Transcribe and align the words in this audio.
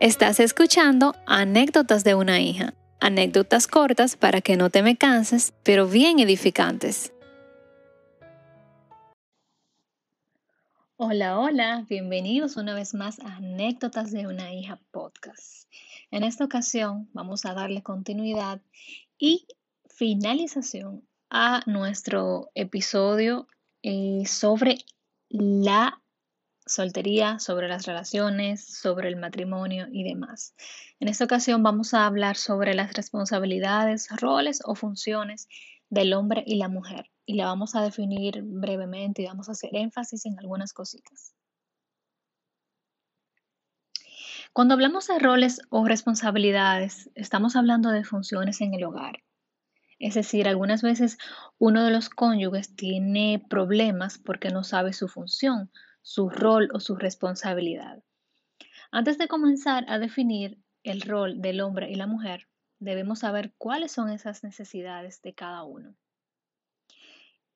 Estás 0.00 0.38
escuchando 0.38 1.16
Anécdotas 1.26 2.04
de 2.04 2.14
una 2.14 2.40
hija. 2.40 2.72
Anécdotas 3.00 3.66
cortas 3.66 4.14
para 4.14 4.40
que 4.40 4.56
no 4.56 4.70
te 4.70 4.84
me 4.84 4.96
canses, 4.96 5.54
pero 5.64 5.88
bien 5.88 6.20
edificantes. 6.20 7.12
Hola, 10.98 11.40
hola, 11.40 11.84
bienvenidos 11.88 12.56
una 12.56 12.74
vez 12.74 12.94
más 12.94 13.18
a 13.18 13.38
Anécdotas 13.38 14.12
de 14.12 14.28
una 14.28 14.54
hija 14.54 14.78
podcast. 14.92 15.68
En 16.12 16.22
esta 16.22 16.44
ocasión 16.44 17.08
vamos 17.12 17.44
a 17.44 17.54
darle 17.54 17.82
continuidad 17.82 18.60
y 19.18 19.48
finalización 19.88 21.08
a 21.28 21.64
nuestro 21.66 22.52
episodio 22.54 23.48
eh, 23.82 24.22
sobre 24.26 24.78
la 25.28 26.00
soltería, 26.68 27.38
sobre 27.38 27.68
las 27.68 27.86
relaciones, 27.86 28.64
sobre 28.64 29.08
el 29.08 29.16
matrimonio 29.16 29.86
y 29.90 30.04
demás. 30.04 30.54
En 31.00 31.08
esta 31.08 31.24
ocasión 31.24 31.62
vamos 31.62 31.94
a 31.94 32.06
hablar 32.06 32.36
sobre 32.36 32.74
las 32.74 32.92
responsabilidades, 32.94 34.08
roles 34.20 34.60
o 34.64 34.74
funciones 34.74 35.48
del 35.90 36.12
hombre 36.12 36.44
y 36.46 36.56
la 36.56 36.68
mujer 36.68 37.10
y 37.24 37.34
la 37.34 37.46
vamos 37.46 37.74
a 37.74 37.82
definir 37.82 38.42
brevemente 38.42 39.22
y 39.22 39.26
vamos 39.26 39.48
a 39.48 39.52
hacer 39.52 39.70
énfasis 39.74 40.26
en 40.26 40.38
algunas 40.38 40.72
cositas. 40.72 41.34
Cuando 44.52 44.74
hablamos 44.74 45.06
de 45.06 45.18
roles 45.18 45.60
o 45.68 45.86
responsabilidades, 45.86 47.10
estamos 47.14 47.54
hablando 47.54 47.90
de 47.90 48.04
funciones 48.04 48.60
en 48.60 48.74
el 48.74 48.84
hogar. 48.84 49.22
Es 49.98 50.14
decir, 50.14 50.48
algunas 50.48 50.82
veces 50.82 51.18
uno 51.58 51.84
de 51.84 51.90
los 51.90 52.08
cónyuges 52.08 52.74
tiene 52.74 53.44
problemas 53.50 54.18
porque 54.18 54.50
no 54.50 54.64
sabe 54.64 54.92
su 54.92 55.08
función, 55.08 55.70
su 56.08 56.30
rol 56.30 56.70
o 56.72 56.80
su 56.80 56.96
responsabilidad. 56.96 58.02
Antes 58.90 59.18
de 59.18 59.28
comenzar 59.28 59.84
a 59.88 59.98
definir 59.98 60.56
el 60.82 61.02
rol 61.02 61.42
del 61.42 61.60
hombre 61.60 61.90
y 61.90 61.96
la 61.96 62.06
mujer, 62.06 62.48
debemos 62.78 63.18
saber 63.18 63.52
cuáles 63.58 63.92
son 63.92 64.08
esas 64.08 64.42
necesidades 64.42 65.20
de 65.20 65.34
cada 65.34 65.64
uno. 65.64 65.94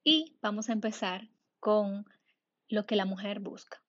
Y 0.05 0.37
vamos 0.43 0.69
a 0.69 0.75
empezar 0.75 1.31
con 1.61 2.05
lo 2.69 2.85
que 2.85 2.95
la 2.95 3.07
mujer 3.07 3.41
busca. 3.41 3.83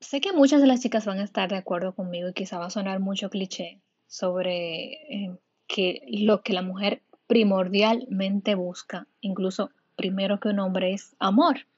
Sé 0.00 0.20
que 0.20 0.32
muchas 0.32 0.60
de 0.60 0.66
las 0.66 0.80
chicas 0.80 1.06
van 1.06 1.20
a 1.20 1.24
estar 1.24 1.48
de 1.48 1.58
acuerdo 1.58 1.94
conmigo 1.94 2.28
y 2.28 2.34
quizá 2.34 2.58
va 2.58 2.66
a 2.66 2.70
sonar 2.70 2.98
mucho 2.98 3.30
cliché 3.30 3.82
sobre 4.08 4.94
eh, 5.14 5.38
que 5.68 6.02
lo 6.08 6.42
que 6.42 6.54
la 6.54 6.62
mujer 6.62 7.04
primordialmente 7.28 8.56
busca, 8.56 9.06
incluso 9.20 9.70
primero 9.94 10.40
que 10.40 10.48
un 10.48 10.58
hombre, 10.58 10.92
es 10.92 11.14
amor. 11.20 11.68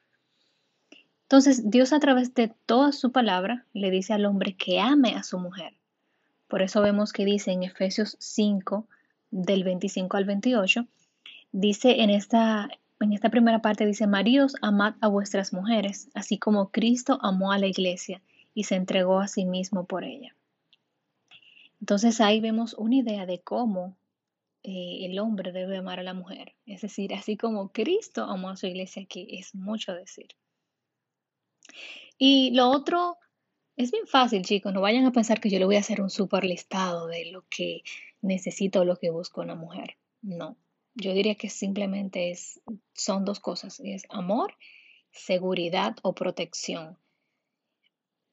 Entonces 1.29 1.71
Dios 1.71 1.93
a 1.93 2.01
través 2.01 2.33
de 2.33 2.55
toda 2.65 2.91
su 2.91 3.13
palabra 3.13 3.67
le 3.75 3.91
dice 3.91 4.15
al 4.15 4.25
hombre 4.25 4.57
que 4.57 4.81
ame 4.81 5.15
a 5.15 5.23
su 5.23 5.39
mujer. 5.39 5.75
Por 6.47 6.63
eso 6.63 6.81
vemos 6.81 7.13
que 7.13 7.27
dice 7.27 7.53
en 7.53 7.65
Efesios 7.65 8.17
5, 8.19 8.87
del 9.31 9.63
25 9.63 10.17
al 10.17 10.25
28, 10.25 10.87
dice 11.53 12.01
en 12.01 12.09
esta, 12.09 12.71
en 12.99 13.13
esta 13.13 13.29
primera 13.29 13.61
parte, 13.61 13.85
dice, 13.85 14.07
Maridos, 14.07 14.55
amad 14.63 14.95
a 15.03 15.09
vuestras 15.09 15.53
mujeres, 15.53 16.09
así 16.15 16.39
como 16.39 16.71
Cristo 16.71 17.19
amó 17.21 17.53
a 17.53 17.59
la 17.59 17.67
iglesia 17.67 18.23
y 18.55 18.65
se 18.65 18.77
entregó 18.77 19.21
a 19.21 19.29
sí 19.29 19.45
mismo 19.45 19.85
por 19.85 20.05
ella. 20.05 20.35
Entonces 21.79 22.23
ahí 22.23 22.41
vemos 22.41 22.73
una 22.73 22.97
idea 22.97 23.27
de 23.27 23.41
cómo 23.41 23.99
eh, 24.63 25.01
el 25.03 25.19
hombre 25.19 25.53
debe 25.53 25.77
amar 25.77 26.01
a 26.01 26.05
la 26.05 26.15
mujer. 26.15 26.55
Es 26.65 26.81
decir, 26.81 27.13
así 27.13 27.37
como 27.37 27.69
Cristo 27.69 28.25
amó 28.25 28.49
a 28.49 28.57
su 28.57 28.67
iglesia, 28.67 29.05
que 29.05 29.27
es 29.39 29.55
mucho 29.55 29.93
decir. 29.93 30.29
Y 32.19 32.51
lo 32.53 32.69
otro 32.71 33.17
es 33.77 33.93
bien 33.93 34.07
fácil, 34.07 34.45
chicos. 34.45 34.73
No 34.75 34.81
vayan 34.81 35.07
a 35.07 35.13
pensar 35.13 35.41
que 35.41 35.51
yo 35.51 35.59
le 35.59 35.65
voy 35.65 35.77
a 35.77 35.81
hacer 35.81 36.01
un 36.01 36.11
super 36.11 36.45
listado 36.45 37.07
de 37.07 37.31
lo 37.31 37.45
que 37.49 37.83
necesito 38.21 38.81
o 38.81 38.85
lo 38.85 38.97
que 38.97 39.11
busco 39.11 39.41
una 39.41 39.55
mujer. 39.55 39.97
No. 40.21 40.57
Yo 40.95 41.15
diría 41.15 41.37
que 41.37 41.49
simplemente 41.49 42.31
es, 42.31 42.61
son 42.93 43.25
dos 43.25 43.39
cosas. 43.39 43.81
Es 43.85 44.03
amor, 44.09 44.55
seguridad 45.13 45.97
o 46.03 46.15
protección. 46.15 46.99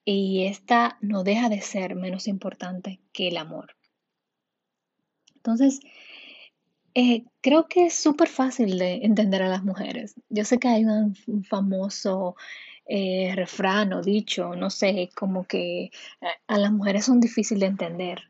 Y 0.04 0.46
esta 0.46 0.98
no 1.02 1.24
deja 1.24 1.50
de 1.50 1.62
ser 1.62 1.96
menos 1.96 2.28
importante 2.28 3.00
que 3.14 3.28
el 3.28 3.38
amor. 3.38 3.76
Entonces, 5.36 5.80
eh, 6.96 7.24
creo 7.42 7.68
que 7.68 7.86
es 7.86 7.94
súper 7.94 8.30
fácil 8.30 8.80
de 8.80 9.02
entender 9.04 9.44
a 9.44 9.50
las 9.50 9.64
mujeres. 9.64 10.16
Yo 10.30 10.44
sé 10.44 10.58
que 10.58 10.70
hay 10.70 10.86
un 10.86 11.44
famoso 11.44 12.36
eh, 12.88 13.34
refrán 13.36 13.94
o 13.94 14.02
dicho, 14.02 14.56
no 14.56 14.70
sé, 14.70 15.10
como 15.16 15.46
que 15.46 15.92
a, 16.48 16.58
las 16.58 16.72
mujeres 16.72 17.06
son 17.06 17.20
difíciles 17.20 17.62
de 17.62 17.68
entender, 17.68 18.24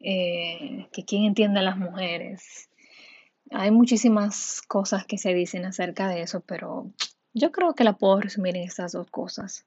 eh, 0.00 0.88
que 0.92 1.04
quién 1.04 1.24
entiende 1.24 1.60
a 1.60 1.62
las 1.62 1.76
mujeres. 1.76 2.68
Hay 3.50 3.70
muchísimas 3.70 4.60
cosas 4.62 5.06
que 5.06 5.18
se 5.18 5.34
dicen 5.34 5.64
acerca 5.64 6.08
de 6.08 6.22
eso, 6.22 6.40
pero 6.40 6.90
yo 7.32 7.52
creo 7.52 7.74
que 7.74 7.84
la 7.84 7.96
puedo 7.96 8.20
resumir 8.20 8.56
en 8.56 8.64
estas 8.64 8.92
dos 8.92 9.08
cosas. 9.10 9.66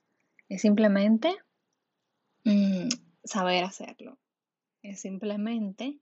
Es 0.49 0.61
simplemente 0.61 1.37
mm, 2.43 2.89
saber 3.23 3.63
hacerlo. 3.63 4.17
Es 4.81 4.99
simplemente 5.01 5.99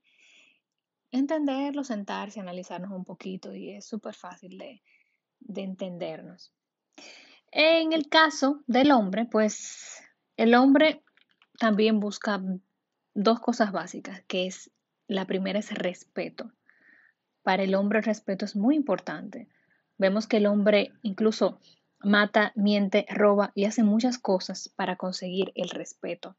entenderlo, 1.12 1.84
sentarse, 1.84 2.40
analizarnos 2.40 2.90
un 2.90 3.04
poquito 3.04 3.54
y 3.54 3.70
es 3.70 3.86
súper 3.86 4.14
fácil 4.14 4.58
de, 4.58 4.82
de 5.40 5.62
entendernos. 5.62 6.52
En 7.50 7.92
el 7.92 8.08
caso 8.08 8.62
del 8.66 8.92
hombre, 8.92 9.24
pues 9.24 10.02
el 10.36 10.54
hombre 10.54 11.02
también 11.58 11.98
busca 11.98 12.42
dos 13.14 13.40
cosas 13.40 13.72
básicas, 13.72 14.22
que 14.26 14.46
es 14.46 14.70
la 15.06 15.26
primera 15.26 15.58
es 15.58 15.72
respeto. 15.72 16.52
Para 17.42 17.62
el 17.62 17.74
hombre 17.74 18.00
el 18.00 18.04
respeto 18.04 18.44
es 18.44 18.54
muy 18.54 18.76
importante. 18.76 19.48
Vemos 19.96 20.26
que 20.26 20.36
el 20.36 20.46
hombre 20.46 20.92
incluso 21.02 21.58
mata, 22.00 22.52
miente, 22.54 23.06
roba 23.08 23.50
y 23.54 23.64
hace 23.64 23.82
muchas 23.82 24.18
cosas 24.18 24.68
para 24.76 24.96
conseguir 24.96 25.50
el 25.54 25.70
respeto. 25.70 26.36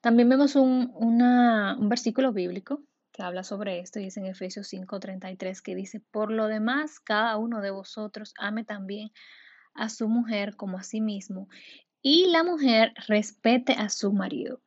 También 0.00 0.28
vemos 0.28 0.56
un, 0.56 0.92
un 0.94 1.88
versículo 1.88 2.32
bíblico 2.32 2.82
que 3.12 3.22
habla 3.22 3.44
sobre 3.44 3.78
esto 3.80 4.00
y 4.00 4.06
es 4.06 4.16
en 4.16 4.26
Efesios 4.26 4.68
5:33 4.72 5.62
que 5.62 5.74
dice, 5.74 6.00
por 6.00 6.30
lo 6.30 6.48
demás, 6.48 6.98
cada 7.00 7.36
uno 7.36 7.60
de 7.60 7.70
vosotros 7.70 8.34
ame 8.38 8.64
también 8.64 9.12
a 9.74 9.88
su 9.88 10.08
mujer 10.08 10.56
como 10.56 10.78
a 10.78 10.82
sí 10.82 11.00
mismo 11.00 11.48
y 12.02 12.26
la 12.26 12.42
mujer 12.42 12.92
respete 13.06 13.74
a 13.74 13.88
su 13.88 14.12
marido. 14.12 14.60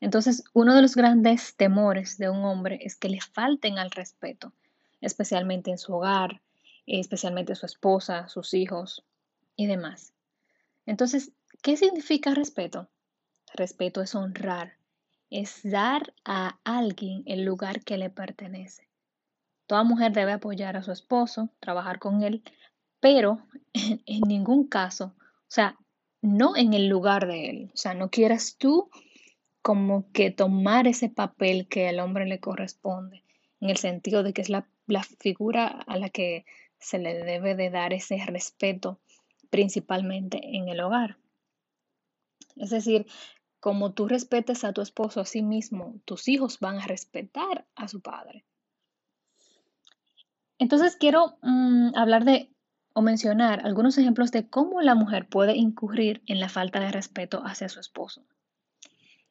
Entonces, 0.00 0.44
uno 0.54 0.74
de 0.74 0.82
los 0.82 0.94
grandes 0.94 1.56
temores 1.56 2.18
de 2.18 2.30
un 2.30 2.44
hombre 2.44 2.78
es 2.82 2.96
que 2.96 3.08
le 3.08 3.20
falten 3.20 3.78
al 3.78 3.90
respeto, 3.90 4.54
especialmente 5.00 5.70
en 5.70 5.78
su 5.78 5.92
hogar, 5.92 6.40
especialmente 6.86 7.54
su 7.54 7.66
esposa, 7.66 8.28
sus 8.28 8.54
hijos 8.54 9.04
y 9.56 9.66
demás. 9.66 10.14
Entonces, 10.86 11.32
¿qué 11.62 11.76
significa 11.76 12.32
respeto? 12.32 12.88
Respeto 13.54 14.00
es 14.00 14.14
honrar, 14.14 14.77
es 15.30 15.60
dar 15.62 16.14
a 16.24 16.58
alguien 16.64 17.22
el 17.26 17.44
lugar 17.44 17.82
que 17.82 17.98
le 17.98 18.10
pertenece. 18.10 18.88
Toda 19.66 19.84
mujer 19.84 20.12
debe 20.12 20.32
apoyar 20.32 20.76
a 20.76 20.82
su 20.82 20.92
esposo, 20.92 21.50
trabajar 21.60 21.98
con 21.98 22.22
él, 22.22 22.42
pero 23.00 23.46
en, 23.74 24.20
ningún 24.22 24.66
caso, 24.66 25.14
o 25.16 25.50
sea, 25.50 25.76
no 26.22 26.56
en 26.56 26.72
el 26.74 26.88
lugar 26.88 27.26
de 27.26 27.50
él. 27.50 27.70
O 27.74 27.76
sea, 27.76 27.94
no 27.94 28.10
quieras 28.10 28.56
tú 28.58 28.90
como 29.62 30.10
que 30.12 30.30
tomar 30.30 30.86
ese 30.86 31.10
papel 31.10 31.68
que 31.68 31.88
al 31.88 32.00
hombre 32.00 32.26
le 32.26 32.40
corresponde, 32.40 33.24
en 33.60 33.70
el 33.70 33.76
sentido 33.76 34.22
de 34.22 34.32
que 34.32 34.40
es 34.40 34.48
la, 34.48 34.68
la 34.86 35.02
figura 35.02 35.66
a 35.66 35.98
la 35.98 36.08
que 36.08 36.46
se 36.78 36.98
le 36.98 37.12
debe 37.14 37.54
de 37.54 37.70
dar 37.70 37.92
ese 37.92 38.18
respeto 38.26 39.00
principalmente 39.50 40.40
en 40.56 40.68
el 40.68 40.80
hogar. 40.80 41.18
Es 42.56 42.70
decir, 42.70 43.06
como 43.68 43.92
tú 43.92 44.08
respetes 44.08 44.64
a 44.64 44.72
tu 44.72 44.80
esposo 44.80 45.20
a 45.20 45.26
sí 45.26 45.42
mismo, 45.42 46.00
tus 46.06 46.26
hijos 46.26 46.58
van 46.58 46.78
a 46.78 46.86
respetar 46.86 47.66
a 47.76 47.86
su 47.86 48.00
padre. 48.00 48.46
Entonces 50.58 50.96
quiero 50.96 51.36
mm, 51.42 51.94
hablar 51.94 52.24
de 52.24 52.50
o 52.94 53.02
mencionar 53.02 53.60
algunos 53.66 53.98
ejemplos 53.98 54.32
de 54.32 54.48
cómo 54.48 54.80
la 54.80 54.94
mujer 54.94 55.28
puede 55.28 55.54
incurrir 55.54 56.22
en 56.26 56.40
la 56.40 56.48
falta 56.48 56.80
de 56.80 56.90
respeto 56.90 57.42
hacia 57.44 57.68
su 57.68 57.78
esposo. 57.78 58.22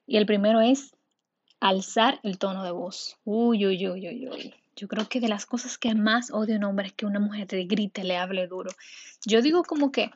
Y 0.05 0.17
el 0.17 0.27
primero 0.27 0.61
es 0.61 0.95
alzar 1.59 2.19
el 2.21 2.37
tono 2.37 2.63
de 2.63 2.69
voz. 2.69 3.17
Uy, 3.25 3.65
uy, 3.65 3.87
uy, 3.87 4.07
uy, 4.07 4.29
uy. 4.29 4.53
Yo 4.75 4.87
creo 4.87 5.09
que 5.09 5.19
de 5.19 5.29
las 5.29 5.47
cosas 5.47 5.79
que 5.79 5.95
más 5.95 6.29
odio 6.29 6.57
un 6.57 6.63
hombre 6.63 6.89
es 6.89 6.93
que 6.93 7.07
una 7.07 7.19
mujer 7.19 7.47
te 7.47 7.63
grite, 7.63 8.03
le 8.03 8.17
hable 8.17 8.45
duro. 8.45 8.69
Yo 9.25 9.41
digo 9.41 9.63
como 9.63 9.91
que 9.91 10.11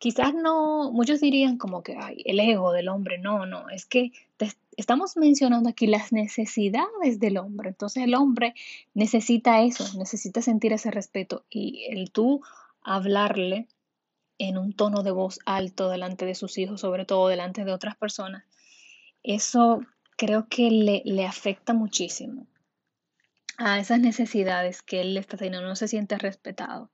quizás 0.00 0.34
no, 0.34 0.90
muchos 0.92 1.20
dirían 1.20 1.58
como 1.58 1.82
que, 1.82 1.94
ay, 2.00 2.22
el 2.24 2.40
ego 2.40 2.72
del 2.72 2.88
hombre, 2.88 3.18
no, 3.18 3.44
no, 3.44 3.68
es 3.68 3.84
que 3.84 4.12
estamos 4.78 5.18
mencionando 5.18 5.68
aquí 5.68 5.86
las 5.86 6.10
necesidades 6.10 7.20
del 7.20 7.36
hombre, 7.36 7.68
entonces 7.68 8.04
el 8.04 8.14
hombre 8.14 8.54
necesita 8.94 9.62
eso, 9.62 9.84
necesita 9.98 10.40
sentir 10.40 10.72
ese 10.72 10.90
respeto 10.90 11.44
y 11.50 11.84
el 11.90 12.10
tú 12.10 12.42
hablarle 12.82 13.68
en 14.38 14.56
un 14.56 14.72
tono 14.72 15.02
de 15.02 15.10
voz 15.10 15.38
alto 15.44 15.90
delante 15.90 16.24
de 16.24 16.34
sus 16.34 16.56
hijos, 16.56 16.80
sobre 16.80 17.04
todo 17.04 17.28
delante 17.28 17.66
de 17.66 17.74
otras 17.74 17.94
personas, 17.94 18.44
eso 19.22 19.82
creo 20.16 20.48
que 20.48 20.70
le, 20.70 21.02
le 21.04 21.26
afecta 21.26 21.74
muchísimo 21.74 22.46
a 23.58 23.78
esas 23.78 24.00
necesidades 24.00 24.80
que 24.80 25.02
él 25.02 25.14
está 25.18 25.36
teniendo, 25.36 25.68
no 25.68 25.76
se 25.76 25.88
siente 25.88 26.16
respetado. 26.16 26.90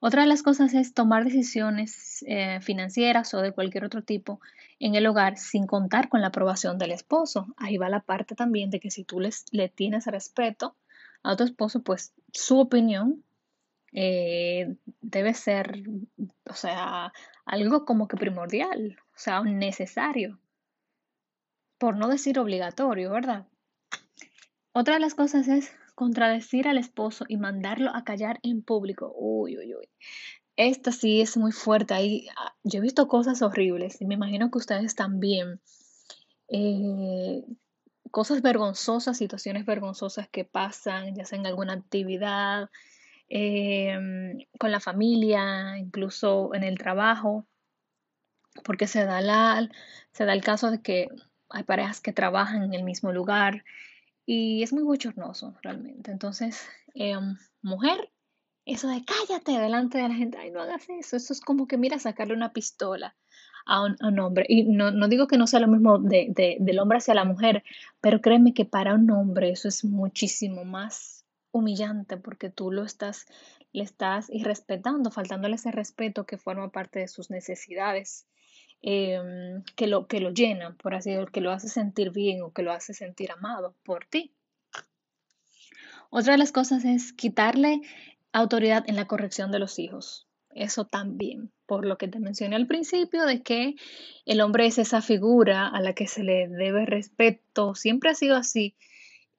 Otra 0.00 0.22
de 0.22 0.28
las 0.28 0.42
cosas 0.42 0.72
es 0.72 0.94
tomar 0.94 1.24
decisiones 1.24 2.24
eh, 2.26 2.60
financieras 2.62 3.34
o 3.34 3.42
de 3.42 3.52
cualquier 3.52 3.84
otro 3.84 4.02
tipo 4.02 4.40
en 4.78 4.94
el 4.94 5.06
hogar 5.06 5.36
sin 5.36 5.66
contar 5.66 6.08
con 6.08 6.22
la 6.22 6.28
aprobación 6.28 6.78
del 6.78 6.92
esposo. 6.92 7.48
Ahí 7.58 7.76
va 7.76 7.90
la 7.90 8.00
parte 8.00 8.34
también 8.34 8.70
de 8.70 8.80
que 8.80 8.90
si 8.90 9.04
tú 9.04 9.20
les, 9.20 9.44
le 9.50 9.68
tienes 9.68 10.06
respeto 10.06 10.74
a 11.22 11.36
tu 11.36 11.44
esposo, 11.44 11.82
pues 11.82 12.14
su 12.32 12.58
opinión 12.58 13.22
eh, 13.92 14.74
debe 15.02 15.34
ser, 15.34 15.82
o 16.48 16.54
sea, 16.54 17.12
algo 17.44 17.84
como 17.84 18.08
que 18.08 18.16
primordial, 18.16 18.98
o 19.14 19.18
sea, 19.18 19.42
necesario, 19.42 20.38
por 21.76 21.96
no 21.96 22.08
decir 22.08 22.38
obligatorio, 22.38 23.10
¿verdad? 23.10 23.46
Otra 24.72 24.94
de 24.94 25.00
las 25.00 25.14
cosas 25.14 25.48
es 25.48 25.72
contradecir 26.00 26.66
al 26.66 26.78
esposo 26.78 27.26
y 27.28 27.36
mandarlo 27.36 27.94
a 27.94 28.04
callar 28.04 28.40
en 28.42 28.62
público. 28.62 29.12
Uy, 29.14 29.58
uy, 29.58 29.74
uy. 29.74 29.86
Esta 30.56 30.92
sí 30.92 31.20
es 31.20 31.36
muy 31.36 31.52
fuerte. 31.52 31.92
Ahí, 31.92 32.26
ah, 32.38 32.54
yo 32.64 32.78
he 32.78 32.80
visto 32.80 33.06
cosas 33.06 33.42
horribles 33.42 34.00
y 34.00 34.06
me 34.06 34.14
imagino 34.14 34.50
que 34.50 34.56
ustedes 34.56 34.94
también. 34.94 35.60
Eh, 36.48 37.44
cosas 38.10 38.40
vergonzosas, 38.40 39.18
situaciones 39.18 39.66
vergonzosas 39.66 40.26
que 40.30 40.46
pasan, 40.46 41.14
ya 41.14 41.26
sea 41.26 41.38
en 41.38 41.46
alguna 41.46 41.74
actividad, 41.74 42.70
em, 43.28 44.38
con 44.58 44.70
la 44.70 44.80
familia, 44.80 45.76
incluso 45.76 46.54
en 46.54 46.62
el 46.64 46.78
trabajo, 46.78 47.46
porque 48.64 48.86
se 48.86 49.04
da, 49.04 49.20
la, 49.20 49.68
se 50.12 50.24
da 50.24 50.32
el 50.32 50.42
caso 50.42 50.70
de 50.70 50.80
que 50.80 51.08
hay 51.50 51.64
parejas 51.64 52.00
que 52.00 52.14
trabajan 52.14 52.62
en 52.62 52.72
el 52.72 52.84
mismo 52.84 53.12
lugar 53.12 53.64
y 54.32 54.62
es 54.62 54.72
muy 54.72 54.84
bochornoso 54.84 55.56
realmente. 55.60 56.12
Entonces, 56.12 56.64
em, 56.94 57.36
mujer, 57.62 58.12
eso 58.64 58.86
de 58.86 59.04
cállate 59.04 59.58
delante 59.58 59.98
de 59.98 60.08
la 60.08 60.14
gente, 60.14 60.38
ay, 60.38 60.52
no 60.52 60.60
hagas 60.60 60.88
eso, 60.88 61.16
eso 61.16 61.32
es 61.32 61.40
como 61.40 61.66
que 61.66 61.76
mira 61.76 61.98
sacarle 61.98 62.34
una 62.34 62.52
pistola 62.52 63.16
a 63.66 63.82
un, 63.82 64.20
hombre. 64.20 64.46
Y 64.48 64.62
no, 64.66 64.92
no, 64.92 65.08
digo 65.08 65.26
que 65.26 65.36
no 65.36 65.48
sea 65.48 65.58
lo 65.58 65.66
mismo 65.66 65.98
de, 65.98 66.56
del 66.60 66.78
hombre 66.78 66.98
hacia 66.98 67.14
la 67.14 67.24
mujer, 67.24 67.64
pero 68.00 68.20
créeme 68.20 68.54
que 68.54 68.64
para 68.64 68.94
un 68.94 69.10
hombre 69.10 69.50
eso 69.50 69.66
es 69.66 69.84
muchísimo 69.84 70.64
más 70.64 71.24
humillante 71.50 72.16
porque 72.16 72.50
tú 72.50 72.70
lo 72.70 72.84
estás, 72.84 73.26
le 73.72 73.82
estás 73.82 74.30
irrespetando, 74.30 75.10
faltándole 75.10 75.56
ese 75.56 75.72
respeto 75.72 76.24
que 76.24 76.38
forma 76.38 76.70
parte 76.70 77.00
de 77.00 77.08
sus 77.08 77.30
necesidades. 77.30 78.28
Em, 78.82 79.62
que, 79.76 79.86
lo, 79.86 80.06
que 80.06 80.20
lo 80.20 80.30
llena, 80.30 80.74
por 80.74 80.94
así 80.94 81.10
decirlo, 81.10 81.30
que 81.30 81.42
lo 81.42 81.50
hace 81.50 81.68
sentir 81.68 82.10
bien 82.12 82.42
o 82.42 82.52
que 82.52 82.62
lo 82.62 82.72
hace 82.72 82.94
sentir 82.94 83.30
amado 83.30 83.76
por 83.84 84.06
ti. 84.06 84.32
Otra 86.08 86.32
de 86.32 86.38
las 86.38 86.50
cosas 86.50 86.84
es 86.86 87.12
quitarle 87.12 87.82
autoridad 88.32 88.84
en 88.88 88.96
la 88.96 89.06
corrección 89.06 89.52
de 89.52 89.58
los 89.58 89.78
hijos. 89.78 90.26
Eso 90.54 90.86
también, 90.86 91.52
por 91.66 91.84
lo 91.84 91.98
que 91.98 92.08
te 92.08 92.20
mencioné 92.20 92.56
al 92.56 92.66
principio, 92.66 93.26
de 93.26 93.42
que 93.42 93.74
el 94.24 94.40
hombre 94.40 94.66
es 94.66 94.78
esa 94.78 95.02
figura 95.02 95.68
a 95.68 95.80
la 95.80 95.92
que 95.92 96.08
se 96.08 96.24
le 96.24 96.48
debe 96.48 96.86
respeto, 96.86 97.74
siempre 97.74 98.10
ha 98.10 98.14
sido 98.14 98.34
así 98.34 98.74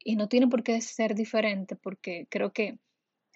y 0.03 0.15
no 0.15 0.29
tiene 0.29 0.47
por 0.47 0.63
qué 0.63 0.79
ser 0.81 1.15
diferente, 1.15 1.75
porque 1.75 2.27
creo 2.29 2.53
que 2.53 2.77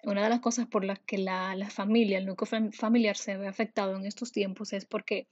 una 0.04 0.22
de 0.22 0.30
las 0.30 0.40
cosas 0.40 0.66
por 0.68 0.84
las 0.84 1.00
que 1.00 1.18
la, 1.18 1.54
la 1.56 1.68
familia, 1.68 2.18
el 2.18 2.26
núcleo 2.26 2.70
familiar 2.72 3.16
se 3.16 3.36
ve 3.36 3.48
afectado 3.48 3.96
en 3.96 4.06
estos 4.06 4.30
tiempos 4.30 4.72
es 4.72 4.86
porque 4.86 5.26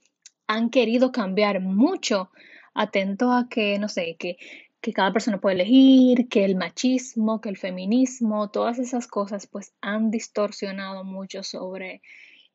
han 0.47 0.69
querido 0.69 1.11
cambiar 1.11 1.59
mucho, 1.61 2.31
atento 2.73 3.31
a 3.31 3.47
que, 3.49 3.79
no 3.79 3.87
sé, 3.87 4.15
que, 4.17 4.37
que 4.81 4.93
cada 4.93 5.11
persona 5.11 5.39
puede 5.41 5.55
elegir, 5.55 6.29
que 6.29 6.45
el 6.45 6.55
machismo, 6.55 7.41
que 7.41 7.49
el 7.49 7.57
feminismo, 7.57 8.51
todas 8.51 8.77
esas 8.77 9.07
cosas 9.07 9.47
pues 9.47 9.73
han 9.81 10.11
distorsionado 10.11 11.03
mucho 11.03 11.41
sobre, 11.41 12.03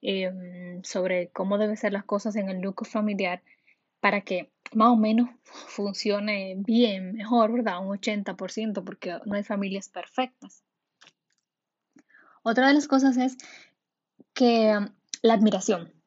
em, 0.01 0.81
sobre 0.85 1.31
cómo 1.31 1.59
deben 1.59 1.77
ser 1.77 1.93
las 1.93 2.05
cosas 2.05 2.37
en 2.37 2.49
el 2.49 2.61
núcleo 2.61 2.89
familiar 2.89 3.43
para 3.99 4.21
que 4.21 4.53
más 4.75 4.91
o 4.91 4.97
menos 4.97 5.29
funcione 5.43 6.55
bien, 6.59 7.15
mejor, 7.15 7.53
¿verdad? 7.53 7.85
Un 7.85 7.99
80%, 7.99 8.85
porque 8.85 9.19
no 9.27 9.35
hay 9.35 9.43
familias 9.43 9.89
perfectas. 9.89 10.63
Otra 12.43 12.69
de 12.69 12.75
las 12.75 12.89
cosas 12.89 13.17
es 13.17 13.37
que 14.33 14.79
la 15.23 15.35
admiración. 15.35 16.00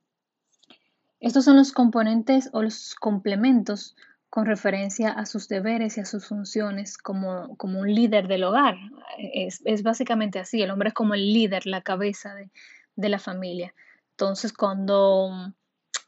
Estos 1.24 1.46
son 1.46 1.56
los 1.56 1.72
componentes 1.72 2.50
o 2.52 2.62
los 2.62 2.96
complementos 2.96 3.96
con 4.30 4.46
referencia 4.46 5.10
a 5.10 5.26
sus 5.26 5.48
deberes 5.48 5.98
y 5.98 6.02
a 6.02 6.06
sus 6.06 6.28
funciones 6.28 6.98
como, 6.98 7.56
como 7.56 7.80
un 7.80 7.96
líder 7.96 8.28
del 8.28 8.44
hogar. 8.44 8.76
Es, 9.18 9.62
es, 9.64 9.84
básicamente 9.84 10.40
así, 10.40 10.62
el 10.62 10.70
hombre 10.70 10.90
es 10.90 10.94
como 10.94 11.14
el 11.14 11.32
líder, 11.32 11.66
la 11.66 11.80
cabeza 11.80 12.36
de, 12.36 12.52
de 12.98 13.08
la 13.08 13.20
familia. 13.20 13.74
Entonces, 14.12 14.52
cuando 14.52 15.54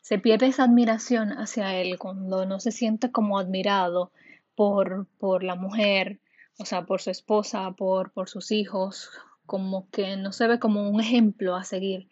se 0.02 0.20
pierde 0.20 0.48
esa 0.48 0.66
admiración 0.66 1.32
hacia 1.32 1.74
él, 1.76 1.98
cuando 1.98 2.46
no 2.46 2.60
se 2.60 2.74
siente 2.74 3.10
como 3.10 3.40
admirado 3.40 4.12
por, 4.54 5.08
por 5.18 5.46
la 5.46 5.56
mujer, 5.56 6.20
o 6.60 6.66
sea, 6.66 6.86
por 6.86 7.00
su 7.00 7.10
esposa, 7.12 7.72
por, 7.72 8.12
por 8.12 8.28
sus 8.28 8.52
hijos, 8.52 9.10
como 9.46 9.90
que 9.92 10.18
no 10.18 10.34
se 10.34 10.48
ve 10.48 10.60
como 10.60 10.90
un 10.90 11.00
ejemplo 11.00 11.56
a 11.56 11.64
seguir. 11.64 12.10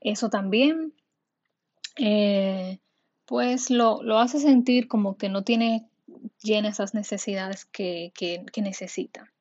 Eso 0.00 0.30
también 0.30 0.94
eh, 1.96 2.80
pues 3.26 3.70
lo, 3.70 4.00
hace 4.18 4.40
sentir 4.40 4.88
como 4.88 5.16
que 5.16 5.28
no 5.28 5.42
tiene 5.42 5.88
llena 6.42 6.68
esas 6.68 6.94
necesidades 6.94 7.64
que, 7.64 8.12
que 8.14 8.62
necesita. 8.62 9.32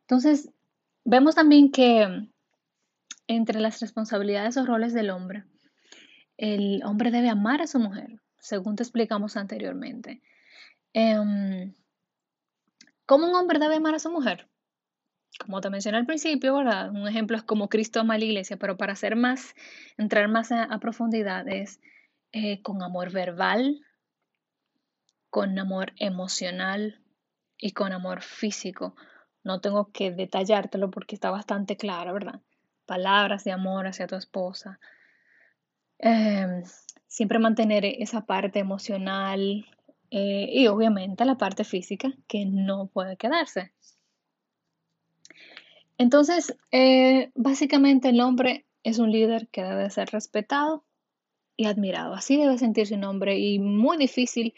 Entonces, 0.00 0.50
vemos 1.04 1.34
también 1.34 1.70
que 1.70 2.28
entre 3.26 3.60
las 3.60 3.80
responsabilidades 3.80 4.56
o 4.56 4.64
roles 4.64 4.94
del 4.94 5.10
hombre, 5.10 5.44
el 6.38 6.82
hombre 6.84 7.10
debe 7.10 7.28
amar 7.28 7.60
a 7.60 7.66
su 7.66 7.78
mujer, 7.78 8.20
según 8.38 8.76
te 8.76 8.82
explicamos 8.82 9.36
anteriormente. 9.36 10.22
Em, 10.92 11.74
¿Cómo 13.04 13.26
un 13.26 13.34
hombre 13.34 13.58
debe 13.58 13.76
amar 13.76 13.94
a 13.94 13.98
su 13.98 14.10
mujer? 14.10 14.48
Como 15.36 15.60
te 15.60 15.70
mencioné 15.70 15.98
al 15.98 16.06
principio, 16.06 16.56
¿verdad? 16.56 16.90
Un 16.90 17.06
ejemplo 17.06 17.36
es 17.36 17.42
como 17.42 17.68
Cristo 17.68 18.00
ama 18.00 18.14
a 18.14 18.18
la 18.18 18.24
iglesia, 18.24 18.56
pero 18.56 18.76
para 18.76 18.94
hacer 18.94 19.16
más, 19.16 19.54
entrar 19.96 20.28
más 20.28 20.50
a, 20.52 20.78
profundidad 20.78 21.46
es 21.48 21.80
eh, 22.32 22.62
con 22.62 22.82
amor 22.82 23.12
verbal, 23.12 23.80
con 25.30 25.58
amor 25.58 25.92
emocional 25.96 27.00
y 27.56 27.72
con 27.72 27.92
amor 27.92 28.22
físico. 28.22 28.96
No 29.44 29.60
tengo 29.60 29.92
que 29.92 30.10
detallártelo 30.10 30.90
porque 30.90 31.14
está 31.14 31.30
bastante 31.30 31.76
claro, 31.76 32.12
¿verdad? 32.14 32.40
Palabras 32.86 33.44
de 33.44 33.52
amor 33.52 33.86
hacia 33.86 34.06
tu 34.06 34.16
esposa. 34.16 34.80
Em, 35.98 36.62
siempre 37.06 37.38
mantener 37.38 37.84
esa 37.84 38.24
parte 38.24 38.60
emocional 38.60 39.66
eh, 40.10 40.48
y 40.52 40.66
obviamente 40.68 41.24
la 41.24 41.36
parte 41.36 41.64
física 41.64 42.12
que 42.28 42.44
no 42.46 42.86
puede 42.88 43.16
quedarse. 43.16 43.72
Entonces, 45.98 46.56
eh, 46.70 47.32
básicamente 47.34 48.10
el 48.10 48.20
hombre 48.20 48.66
es 48.84 49.00
un 49.00 49.10
líder 49.10 49.48
que 49.48 49.62
debe 49.62 49.90
ser 49.90 50.08
respetado 50.10 50.84
y 51.56 51.66
admirado. 51.66 52.14
Así 52.14 52.36
debe 52.36 52.56
sentirse 52.56 52.94
un 52.94 53.04
hombre 53.04 53.38
y 53.38 53.58
muy 53.58 53.96
difícil 53.96 54.54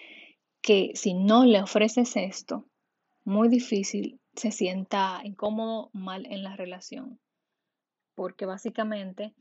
que 0.60 0.92
si 0.94 1.14
no 1.14 1.46
le 1.46 1.62
ofreces 1.62 2.14
esto, 2.16 2.66
muy 3.24 3.48
difícil 3.48 4.20
se 4.34 4.50
sienta 4.50 5.20
incómodo, 5.24 5.90
mal 5.94 6.26
en 6.26 6.42
la 6.42 6.56
relación. 6.56 7.18
Porque 8.14 8.44
básicamente 8.44 9.34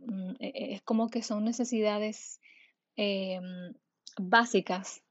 mm, 0.00 0.32
e, 0.38 0.48
e, 0.48 0.74
es 0.74 0.82
como 0.82 1.08
que 1.08 1.22
son 1.22 1.44
necesidades 1.44 2.38
em, 2.96 3.72
básicas 4.18 5.02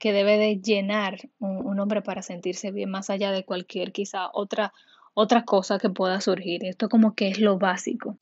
que 0.00 0.12
debe 0.14 0.38
de 0.38 0.60
llenar 0.60 1.18
un, 1.38 1.78
hombre 1.78 2.02
para 2.02 2.22
sentirse 2.22 2.72
bien, 2.72 2.90
más 2.90 3.10
allá 3.10 3.30
de 3.30 3.44
cualquier 3.44 3.92
quizá 3.92 4.30
otra, 4.32 4.72
otra 5.14 5.44
cosa 5.44 5.78
que 5.78 5.90
pueda 5.90 6.20
surgir. 6.20 6.64
Esto 6.64 6.88
como 6.88 7.14
que 7.14 7.28
es 7.28 7.38
lo 7.38 7.58
básico. 7.58 8.16